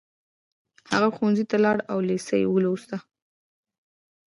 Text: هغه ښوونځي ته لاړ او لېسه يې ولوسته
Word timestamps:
هغه 0.91 1.09
ښوونځي 1.15 1.45
ته 1.49 1.57
لاړ 1.65 1.77
او 1.91 1.97
لېسه 2.07 2.35
يې 2.41 2.47
ولوسته 2.49 2.97